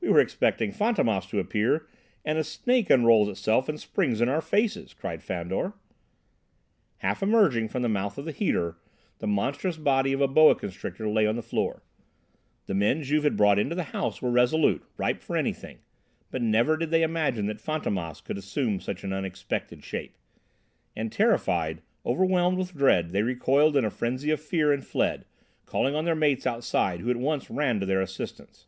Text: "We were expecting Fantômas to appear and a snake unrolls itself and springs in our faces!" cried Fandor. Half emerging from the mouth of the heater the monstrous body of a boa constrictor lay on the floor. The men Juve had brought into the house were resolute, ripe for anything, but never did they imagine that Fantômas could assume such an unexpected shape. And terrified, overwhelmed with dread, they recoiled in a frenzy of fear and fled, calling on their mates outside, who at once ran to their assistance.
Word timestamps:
"We 0.00 0.08
were 0.08 0.18
expecting 0.18 0.72
Fantômas 0.72 1.28
to 1.30 1.38
appear 1.38 1.86
and 2.24 2.36
a 2.36 2.42
snake 2.42 2.90
unrolls 2.90 3.28
itself 3.28 3.68
and 3.68 3.78
springs 3.78 4.20
in 4.20 4.28
our 4.28 4.40
faces!" 4.40 4.92
cried 4.92 5.22
Fandor. 5.22 5.74
Half 6.96 7.22
emerging 7.22 7.68
from 7.68 7.82
the 7.82 7.88
mouth 7.88 8.18
of 8.18 8.24
the 8.24 8.32
heater 8.32 8.76
the 9.20 9.28
monstrous 9.28 9.76
body 9.76 10.12
of 10.12 10.20
a 10.20 10.26
boa 10.26 10.56
constrictor 10.56 11.08
lay 11.08 11.28
on 11.28 11.36
the 11.36 11.44
floor. 11.44 11.84
The 12.66 12.74
men 12.74 13.04
Juve 13.04 13.22
had 13.22 13.36
brought 13.36 13.56
into 13.56 13.76
the 13.76 13.84
house 13.94 14.20
were 14.20 14.32
resolute, 14.32 14.82
ripe 14.96 15.20
for 15.22 15.36
anything, 15.36 15.78
but 16.32 16.42
never 16.42 16.76
did 16.76 16.90
they 16.90 17.04
imagine 17.04 17.46
that 17.46 17.62
Fantômas 17.62 18.20
could 18.20 18.38
assume 18.38 18.80
such 18.80 19.04
an 19.04 19.12
unexpected 19.12 19.84
shape. 19.84 20.16
And 20.96 21.12
terrified, 21.12 21.82
overwhelmed 22.04 22.58
with 22.58 22.74
dread, 22.74 23.12
they 23.12 23.22
recoiled 23.22 23.76
in 23.76 23.84
a 23.84 23.90
frenzy 23.90 24.32
of 24.32 24.40
fear 24.40 24.72
and 24.72 24.84
fled, 24.84 25.24
calling 25.66 25.94
on 25.94 26.04
their 26.04 26.16
mates 26.16 26.48
outside, 26.48 26.98
who 26.98 27.10
at 27.12 27.16
once 27.16 27.48
ran 27.48 27.78
to 27.78 27.86
their 27.86 28.00
assistance. 28.00 28.66